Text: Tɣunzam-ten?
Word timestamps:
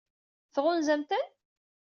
Tɣunzam-ten? 0.53 1.23